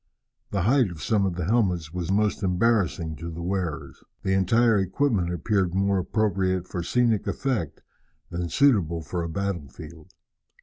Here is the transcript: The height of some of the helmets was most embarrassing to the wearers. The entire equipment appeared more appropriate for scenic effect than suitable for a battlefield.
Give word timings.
The 0.49 0.63
height 0.63 0.89
of 0.89 1.03
some 1.03 1.27
of 1.27 1.35
the 1.35 1.45
helmets 1.45 1.93
was 1.93 2.11
most 2.11 2.41
embarrassing 2.41 3.17
to 3.17 3.29
the 3.29 3.43
wearers. 3.43 4.03
The 4.23 4.33
entire 4.33 4.79
equipment 4.79 5.31
appeared 5.31 5.75
more 5.75 5.99
appropriate 5.99 6.67
for 6.67 6.81
scenic 6.81 7.27
effect 7.27 7.83
than 8.31 8.49
suitable 8.49 9.03
for 9.03 9.21
a 9.21 9.29
battlefield. 9.29 10.11